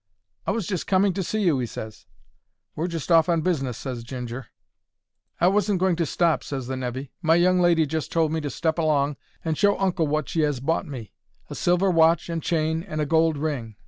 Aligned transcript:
"I 0.47 0.51
was 0.51 0.65
just 0.65 0.87
coming 0.87 1.13
to 1.13 1.21
see 1.21 1.43
you," 1.43 1.59
he 1.59 1.67
ses. 1.67 2.07
"We're 2.75 2.87
just 2.87 3.11
off 3.11 3.29
on 3.29 3.41
business," 3.41 3.77
ses 3.77 4.03
Ginger. 4.03 4.47
"I 5.39 5.47
wasn't 5.47 5.79
going 5.79 5.95
to 5.97 6.07
stop," 6.07 6.43
ses 6.43 6.65
the 6.65 6.75
nevy; 6.75 7.11
"my 7.21 7.35
young 7.35 7.59
lady 7.61 7.85
just 7.85 8.11
told 8.11 8.31
me 8.31 8.41
to 8.41 8.49
step 8.49 8.79
along 8.79 9.17
and 9.45 9.55
show 9.59 9.77
uncle 9.77 10.07
wot 10.07 10.27
she 10.27 10.41
has 10.41 10.59
bought 10.59 10.87
me. 10.87 11.11
A 11.51 11.53
silver 11.53 11.91
watch 11.91 12.29
and 12.29 12.41
chain 12.41 12.81
and 12.81 12.99
a 12.99 13.05
gold 13.05 13.37
ring. 13.37 13.75